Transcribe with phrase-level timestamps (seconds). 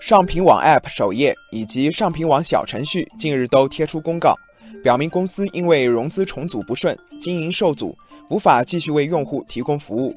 [0.00, 4.34] 上品网 App 首页以及上品网小程序近日都贴出公告，
[4.82, 7.96] 表明公司因为融资重组不顺，经营受阻，
[8.28, 10.14] 无法继续为用户提供服务。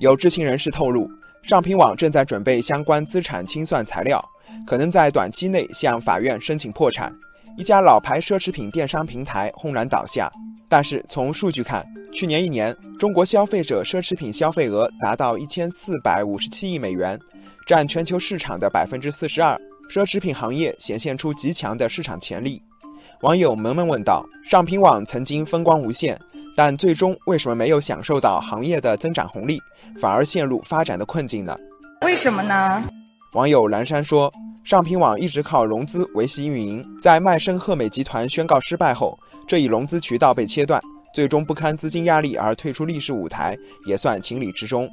[0.00, 1.08] 有知情人士透露，
[1.42, 4.22] 上品网正在准备相关资产清算材料，
[4.66, 7.14] 可能在短期内向法院申请破产。
[7.56, 10.30] 一家老牌奢侈品电商平台轰然倒下。
[10.68, 17.16] 但是从数据看，去年一年中国消费者奢侈品消费额达到一千四百五十七亿美元，
[17.66, 19.54] 占全球市场的百分之四十二。
[19.90, 22.62] 奢侈品行业显现出极强的市场潜力。
[23.22, 26.18] 网友萌萌问道：“上品网曾经风光无限，
[26.56, 29.60] 但最终为什么没有享受到行业的增长红利，
[30.00, 31.56] 反而陷入发展的困境呢？
[32.02, 32.82] 为什么呢？”
[33.34, 34.32] 网友蓝山说。
[34.64, 40.82] 上品网一直靠融资维系运营，在麦生赫美集团宣告失败后，这一融资渠道被切断，
[41.14, 43.56] 最终不堪资金压力而退出历史舞台，
[43.86, 44.90] 也算情理之中。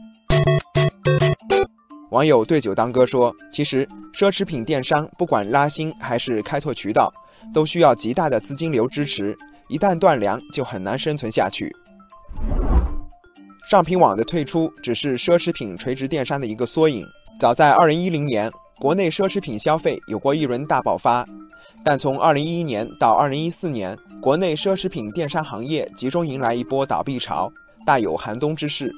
[2.14, 7.12] 网友对酒当歌说：“其实，奢侈品电商不管拉新还是开拓渠道，
[7.52, 9.36] 都需要极大的资金流支持，
[9.68, 11.76] 一旦断粮，就很难生存下去。”
[13.68, 17.04] 上品网的退出只是奢侈品垂直电商的一个缩影，
[17.40, 18.52] 早在2010年。
[18.80, 21.26] 国内奢侈品消费有过一轮大爆发，
[21.84, 27.52] 但从2011年到2014年，国内奢侈品电商行业集中迎来一波倒闭潮，
[27.88, 28.94] 大有寒冬之势。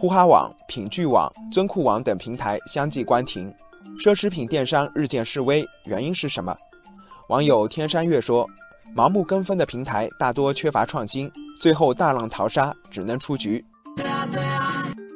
[0.00, 3.52] 呼哈网、品聚网、尊酷网等平台相继关停，
[3.98, 6.56] 奢侈品电商日渐式微，原因是什么？
[7.28, 8.48] 网友天山月说：
[8.94, 11.28] 盲目跟风的平台大多缺乏创新，
[11.60, 13.64] 最后大浪淘沙，只能出局。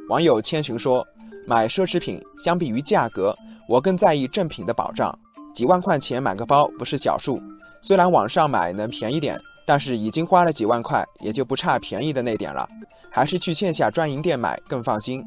[0.09, 1.07] 网友千寻说：
[1.47, 3.33] 买奢侈品相比于价格。
[3.69, 5.17] 我更在意正品的保障，
[5.55, 7.41] 几万块钱买个包不是小数。
[7.81, 12.69] 虽然网上买能便宜点，但是已经花了几万块，也就不差便宜的那点了。
[13.11, 15.25] 还是去线下专营店买更放心。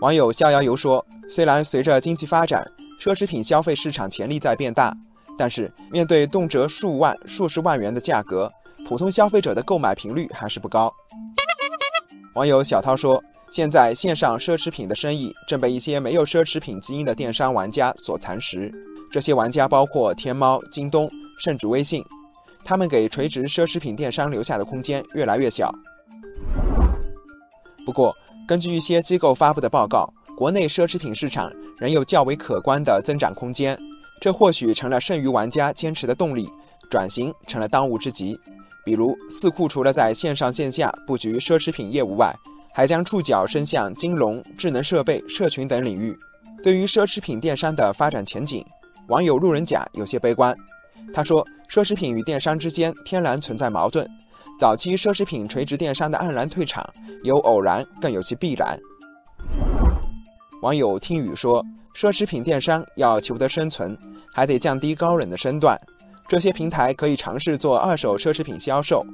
[0.00, 2.66] 网友逍遥游说：虽然随着经济发展，
[3.00, 4.94] 奢侈品消费市场潜力在变大，
[5.38, 8.50] 但是面对动辄数万、数十万元的价格，
[8.88, 10.92] 普通消费者的购买频率还是不高。
[12.34, 13.22] 网友小涛说。
[13.48, 18.74] 现在线上奢侈品的生意正被一些没有奢侈品基因的电商玩家所蚕食。
[19.08, 21.08] 这些玩家包括天猫、京东，
[21.38, 22.04] 甚至微信。
[22.66, 25.72] 他们给垂直奢侈品电商留下的空间越来越小。
[27.84, 28.12] 不过，
[28.48, 33.78] 根据一些机构发布的报告，国内奢侈品市场仍有较为可观的增长空间。
[34.20, 36.48] 这或许成了剩余玩家坚持的动力，
[36.90, 38.36] 转型成了当务之急。
[38.84, 42.34] 比如，四库除了在线上线下布局奢侈品业务外，
[42.72, 46.16] 还将触角伸向金融、智能设备、社群等领域。
[46.64, 48.64] 对于奢侈品电商的发展前景，
[49.06, 50.56] 网友路人甲有些悲观。
[51.14, 54.08] 他说：“奢侈品与电商之间天然存在矛盾，
[54.58, 56.88] 早期奢侈品垂直电商的黯然退场，
[57.22, 58.78] 有偶然，更有其必然。”
[60.62, 63.96] 网友听雨说：“奢侈品电商要求得生存，
[64.32, 65.80] 还得降低高冷的身段。
[66.28, 69.04] 这些平台可以尝试做二手奢侈品销售，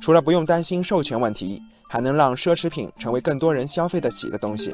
[0.00, 1.60] 除了不用担心授权问题。”
[1.92, 4.72] 还能让奢侈品成为更多人消费得起的东西。